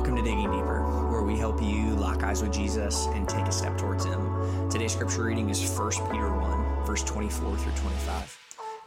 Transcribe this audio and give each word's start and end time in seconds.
Welcome 0.00 0.16
to 0.16 0.22
Digging 0.22 0.50
Deeper, 0.50 0.80
where 1.10 1.20
we 1.20 1.36
help 1.36 1.60
you 1.60 1.90
lock 1.90 2.22
eyes 2.22 2.40
with 2.40 2.54
Jesus 2.54 3.04
and 3.08 3.28
take 3.28 3.44
a 3.44 3.52
step 3.52 3.76
towards 3.76 4.06
Him. 4.06 4.70
Today's 4.70 4.94
scripture 4.94 5.24
reading 5.24 5.50
is 5.50 5.60
1 5.78 5.90
Peter 6.10 6.34
1, 6.34 6.86
verse 6.86 7.04
24 7.04 7.58
through 7.58 7.72
25. 7.72 8.38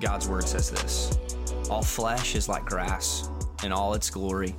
God's 0.01 0.27
word 0.27 0.47
says 0.47 0.71
this 0.71 1.15
All 1.69 1.83
flesh 1.83 2.33
is 2.33 2.49
like 2.49 2.65
grass, 2.65 3.29
and 3.63 3.71
all 3.71 3.93
its 3.93 4.09
glory 4.09 4.55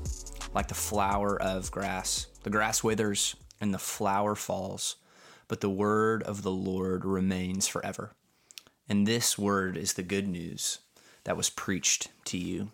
like 0.55 0.69
the 0.69 0.75
flower 0.75 1.43
of 1.43 1.73
grass. 1.73 2.29
The 2.45 2.51
grass 2.51 2.85
withers, 2.85 3.35
and 3.61 3.75
the 3.75 3.79
flower 3.79 4.37
falls, 4.37 4.95
but 5.49 5.61
the 5.61 5.69
word 5.69 6.23
of 6.23 6.43
the 6.43 6.53
Lord 6.53 7.05
remains 7.05 7.67
forever. 7.67 8.13
And 8.89 9.09
this 9.09 9.37
word 9.37 9.77
is 9.77 9.95
the 9.95 10.05
good 10.05 10.29
news 10.29 10.79
that 11.25 11.37
was 11.37 11.51
preached 11.51 12.13
to 12.27 12.39
you 12.39 12.71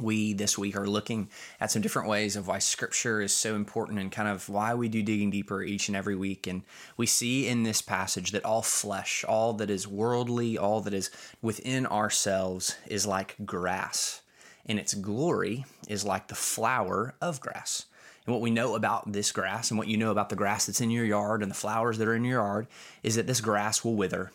we 0.00 0.32
this 0.32 0.56
week 0.56 0.76
are 0.76 0.86
looking 0.86 1.28
at 1.60 1.70
some 1.70 1.82
different 1.82 2.08
ways 2.08 2.36
of 2.36 2.48
why 2.48 2.58
scripture 2.58 3.20
is 3.20 3.34
so 3.34 3.54
important 3.54 3.98
and 3.98 4.10
kind 4.10 4.28
of 4.28 4.48
why 4.48 4.74
we 4.74 4.88
do 4.88 5.02
digging 5.02 5.30
deeper 5.30 5.62
each 5.62 5.88
and 5.88 5.96
every 5.96 6.16
week. 6.16 6.46
And 6.46 6.62
we 6.96 7.06
see 7.06 7.46
in 7.46 7.62
this 7.62 7.82
passage 7.82 8.30
that 8.30 8.44
all 8.44 8.62
flesh, 8.62 9.24
all 9.24 9.52
that 9.54 9.70
is 9.70 9.86
worldly, 9.86 10.56
all 10.56 10.80
that 10.80 10.94
is 10.94 11.10
within 11.42 11.86
ourselves 11.86 12.76
is 12.86 13.06
like 13.06 13.36
grass, 13.44 14.22
and 14.64 14.78
its 14.78 14.94
glory 14.94 15.64
is 15.88 16.04
like 16.04 16.28
the 16.28 16.34
flower 16.34 17.14
of 17.20 17.40
grass. 17.40 17.86
And 18.24 18.32
what 18.32 18.42
we 18.42 18.50
know 18.50 18.76
about 18.76 19.12
this 19.12 19.32
grass 19.32 19.70
and 19.70 19.78
what 19.78 19.88
you 19.88 19.96
know 19.96 20.12
about 20.12 20.28
the 20.28 20.36
grass 20.36 20.66
that's 20.66 20.80
in 20.80 20.90
your 20.90 21.04
yard 21.04 21.42
and 21.42 21.50
the 21.50 21.56
flowers 21.56 21.98
that 21.98 22.06
are 22.06 22.14
in 22.14 22.24
your 22.24 22.40
yard 22.40 22.68
is 23.02 23.16
that 23.16 23.26
this 23.26 23.40
grass 23.40 23.84
will 23.84 23.96
wither 23.96 24.30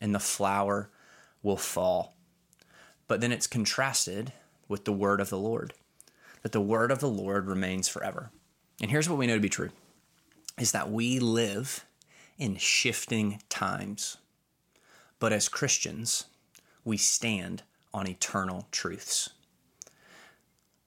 and 0.00 0.14
the 0.14 0.20
flower 0.20 0.88
will 1.42 1.56
fall. 1.56 2.14
But 3.08 3.20
then 3.20 3.32
it's 3.32 3.48
contrasted 3.48 4.32
with 4.68 4.84
the 4.84 4.92
word 4.92 5.20
of 5.20 5.30
the 5.30 5.38
Lord, 5.38 5.72
that 6.42 6.52
the 6.52 6.60
word 6.60 6.90
of 6.90 7.00
the 7.00 7.08
Lord 7.08 7.46
remains 7.46 7.88
forever. 7.88 8.30
And 8.80 8.90
here's 8.90 9.08
what 9.08 9.18
we 9.18 9.26
know 9.26 9.34
to 9.34 9.40
be 9.40 9.48
true 9.48 9.70
is 10.58 10.72
that 10.72 10.90
we 10.90 11.18
live 11.18 11.84
in 12.38 12.56
shifting 12.56 13.40
times. 13.48 14.18
But 15.18 15.32
as 15.32 15.48
Christians, 15.48 16.26
we 16.84 16.96
stand 16.96 17.62
on 17.92 18.06
eternal 18.06 18.68
truths. 18.70 19.30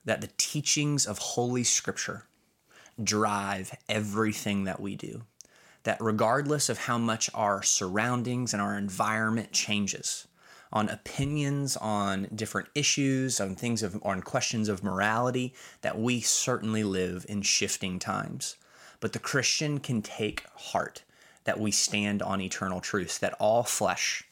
That 0.05 0.21
the 0.21 0.29
teachings 0.37 1.05
of 1.05 1.17
Holy 1.17 1.63
Scripture 1.63 2.23
drive 3.01 3.75
everything 3.89 4.63
that 4.65 4.79
we 4.79 4.95
do. 4.95 5.23
That 5.83 5.97
regardless 5.99 6.69
of 6.69 6.77
how 6.79 6.97
much 6.97 7.29
our 7.33 7.63
surroundings 7.63 8.53
and 8.53 8.61
our 8.61 8.77
environment 8.77 9.51
changes, 9.51 10.27
on 10.71 10.89
opinions 10.89 11.77
on 11.77 12.27
different 12.33 12.69
issues, 12.75 13.39
on 13.39 13.55
things 13.55 13.83
of 13.83 13.99
on 14.03 14.21
questions 14.21 14.69
of 14.69 14.83
morality, 14.83 15.53
that 15.81 15.99
we 15.99 16.21
certainly 16.21 16.83
live 16.83 17.25
in 17.29 17.41
shifting 17.41 17.99
times. 17.99 18.55
But 18.99 19.13
the 19.13 19.19
Christian 19.19 19.79
can 19.79 20.01
take 20.01 20.45
heart 20.55 21.03
that 21.43 21.59
we 21.59 21.71
stand 21.71 22.21
on 22.21 22.41
eternal 22.41 22.81
truths, 22.81 23.17
that 23.19 23.35
all 23.39 23.63
flesh 23.63 24.23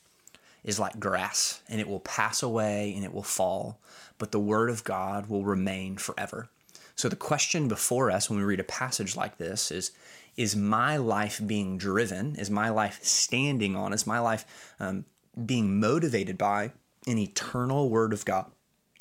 is 0.63 0.79
like 0.79 0.99
grass 0.99 1.61
and 1.69 1.79
it 1.79 1.87
will 1.87 2.01
pass 2.01 2.43
away 2.43 2.91
and 2.95 3.05
it 3.05 3.13
will 3.13 3.23
fall, 3.23 3.79
but 4.17 4.31
the 4.31 4.39
word 4.39 4.69
of 4.69 4.83
God 4.83 5.27
will 5.27 5.45
remain 5.45 5.95
forever. 5.97 6.49
So 6.95 7.07
the 7.07 7.15
question 7.15 7.67
before 7.67 8.09
us 8.09 8.29
when 8.29 8.39
we 8.39 8.45
read 8.45 8.59
a 8.59 8.65
passage 8.65 9.15
like 9.15 9.37
this 9.37 9.71
is 9.71 9.91
is 10.35 10.55
my 10.55 10.97
life 10.97 11.39
being 11.45 11.77
driven? 11.77 12.35
Is 12.35 12.49
my 12.49 12.69
life 12.69 13.01
standing 13.01 13.75
on? 13.75 13.93
Is 13.93 14.05
my 14.05 14.19
life 14.19 14.73
um, 14.81 15.05
being 15.43 15.79
motivated 15.79 16.37
by 16.37 16.71
an 17.07 17.17
eternal 17.17 17.89
word 17.89 18.13
of 18.13 18.25
God 18.25 18.51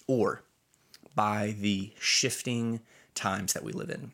or 0.07 0.43
by 1.15 1.55
the 1.59 1.93
shifting 1.99 2.81
times 3.15 3.53
that 3.53 3.65
we 3.65 3.73
live 3.73 3.91
in. 3.91 4.13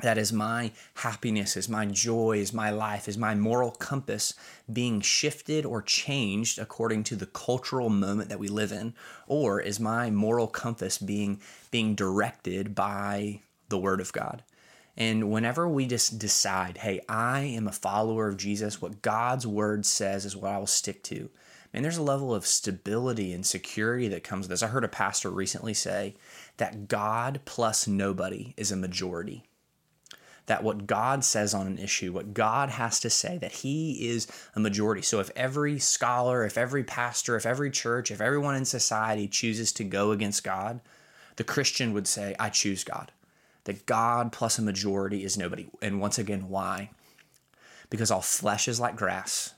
That 0.00 0.16
is 0.16 0.32
my 0.32 0.70
happiness, 0.94 1.56
is 1.56 1.68
my 1.68 1.84
joy, 1.84 2.38
is 2.38 2.52
my 2.52 2.70
life, 2.70 3.08
is 3.08 3.18
my 3.18 3.34
moral 3.34 3.72
compass 3.72 4.32
being 4.72 5.00
shifted 5.00 5.66
or 5.66 5.82
changed 5.82 6.60
according 6.60 7.02
to 7.04 7.16
the 7.16 7.26
cultural 7.26 7.88
moment 7.88 8.28
that 8.28 8.38
we 8.38 8.46
live 8.46 8.70
in? 8.70 8.94
Or 9.26 9.60
is 9.60 9.80
my 9.80 10.08
moral 10.08 10.46
compass 10.46 10.98
being, 10.98 11.40
being 11.72 11.96
directed 11.96 12.76
by 12.76 13.40
the 13.70 13.78
Word 13.78 14.00
of 14.00 14.12
God? 14.12 14.44
And 14.98 15.30
whenever 15.30 15.68
we 15.68 15.86
just 15.86 16.18
decide, 16.18 16.78
hey, 16.78 17.00
I 17.08 17.42
am 17.42 17.68
a 17.68 17.72
follower 17.72 18.26
of 18.26 18.36
Jesus, 18.36 18.82
what 18.82 19.00
God's 19.00 19.46
word 19.46 19.86
says 19.86 20.24
is 20.24 20.36
what 20.36 20.50
I 20.50 20.58
will 20.58 20.66
stick 20.66 21.04
to. 21.04 21.30
And 21.72 21.84
there's 21.84 21.98
a 21.98 22.02
level 22.02 22.34
of 22.34 22.44
stability 22.44 23.32
and 23.32 23.46
security 23.46 24.08
that 24.08 24.24
comes 24.24 24.44
with 24.44 24.50
this. 24.50 24.62
I 24.62 24.66
heard 24.66 24.82
a 24.82 24.88
pastor 24.88 25.30
recently 25.30 25.72
say 25.72 26.16
that 26.56 26.88
God 26.88 27.40
plus 27.44 27.86
nobody 27.86 28.54
is 28.56 28.72
a 28.72 28.76
majority. 28.76 29.44
That 30.46 30.64
what 30.64 30.88
God 30.88 31.24
says 31.24 31.54
on 31.54 31.68
an 31.68 31.78
issue, 31.78 32.12
what 32.12 32.34
God 32.34 32.70
has 32.70 32.98
to 33.00 33.10
say, 33.10 33.38
that 33.38 33.52
He 33.52 34.08
is 34.08 34.26
a 34.56 34.60
majority. 34.60 35.02
So 35.02 35.20
if 35.20 35.30
every 35.36 35.78
scholar, 35.78 36.44
if 36.44 36.58
every 36.58 36.82
pastor, 36.82 37.36
if 37.36 37.46
every 37.46 37.70
church, 37.70 38.10
if 38.10 38.20
everyone 38.20 38.56
in 38.56 38.64
society 38.64 39.28
chooses 39.28 39.72
to 39.74 39.84
go 39.84 40.10
against 40.10 40.42
God, 40.42 40.80
the 41.36 41.44
Christian 41.44 41.92
would 41.92 42.08
say, 42.08 42.34
I 42.40 42.48
choose 42.48 42.82
God 42.82 43.12
that 43.68 43.84
God 43.84 44.32
plus 44.32 44.58
a 44.58 44.62
majority 44.62 45.24
is 45.24 45.36
nobody. 45.36 45.66
And 45.82 46.00
once 46.00 46.18
again, 46.18 46.48
why? 46.48 46.88
Because 47.90 48.10
all 48.10 48.22
flesh 48.22 48.66
is 48.66 48.80
like 48.80 48.96
grass, 48.96 49.52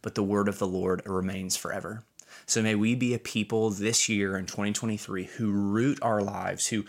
but 0.00 0.14
the 0.14 0.22
word 0.22 0.48
of 0.48 0.58
the 0.58 0.66
Lord 0.66 1.02
remains 1.04 1.54
forever. 1.54 2.02
So 2.46 2.62
may 2.62 2.74
we 2.74 2.94
be 2.94 3.12
a 3.12 3.18
people 3.18 3.68
this 3.68 4.08
year 4.08 4.38
in 4.38 4.46
2023 4.46 5.24
who 5.24 5.50
root 5.52 5.98
our 6.00 6.22
lives, 6.22 6.68
who 6.68 6.86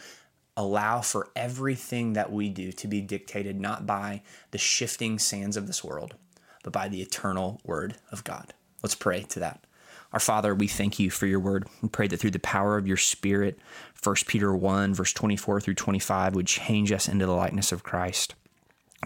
allow 0.55 1.01
for 1.01 1.27
everything 1.35 2.13
that 2.13 2.31
we 2.31 2.47
do 2.47 2.71
to 2.71 2.87
be 2.87 3.01
dictated 3.01 3.59
not 3.59 3.85
by 3.85 4.21
the 4.51 4.57
shifting 4.57 5.19
sands 5.19 5.57
of 5.57 5.67
this 5.67 5.83
world, 5.83 6.15
but 6.63 6.71
by 6.71 6.87
the 6.87 7.01
eternal 7.01 7.59
word 7.65 7.97
of 8.09 8.23
God. 8.23 8.53
Let's 8.81 8.95
pray 8.95 9.23
to 9.23 9.39
that. 9.41 9.65
Our 10.13 10.19
Father, 10.19 10.53
we 10.53 10.67
thank 10.67 10.99
you 10.99 11.09
for 11.09 11.25
your 11.25 11.39
word. 11.39 11.67
We 11.81 11.89
pray 11.89 12.07
that 12.07 12.17
through 12.17 12.31
the 12.31 12.39
power 12.39 12.77
of 12.77 12.87
your 12.87 12.97
Spirit, 12.97 13.57
1 14.01 14.15
Peter 14.27 14.55
1, 14.55 14.93
verse 14.93 15.11
24 15.11 15.59
through 15.59 15.73
25, 15.73 16.35
would 16.35 16.47
change 16.47 16.91
us 16.91 17.07
into 17.07 17.25
the 17.25 17.33
likeness 17.33 17.71
of 17.71 17.83
Christ. 17.83 18.35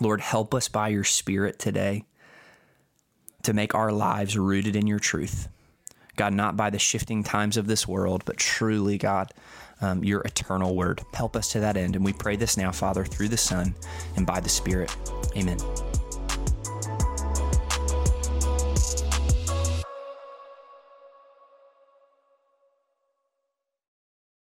Lord, 0.02 0.20
help 0.20 0.54
us 0.54 0.68
by 0.68 0.90
your 0.90 1.06
Spirit 1.06 1.60
today 1.60 2.04
to 3.44 3.54
make 3.54 3.74
our 3.74 3.92
lives 3.92 4.38
rooted 4.38 4.76
in 4.76 4.86
your 4.86 5.00
truth. 5.00 5.48
God, 6.18 6.34
not 6.34 6.58
by 6.58 6.70
the 6.70 6.80
shifting 6.80 7.24
times 7.24 7.56
of 7.56 7.68
this 7.68 7.88
world, 7.88 8.24
but 8.26 8.38
truly, 8.38 8.98
God, 8.98 9.32
um, 9.82 10.04
your 10.04 10.22
eternal 10.22 10.76
word. 10.76 11.02
Help 11.14 11.36
us 11.36 11.52
to 11.52 11.60
that 11.62 11.78
end. 11.78 11.96
And 11.96 12.04
we 12.04 12.12
pray 12.12 12.36
this 12.36 12.58
now, 12.58 12.72
Father, 12.72 13.06
through 13.06 13.30
the 13.30 13.38
Son 13.38 13.74
and 14.16 14.26
by 14.26 14.40
the 14.40 14.50
Spirit. 14.50 14.96
Amen. 15.38 15.60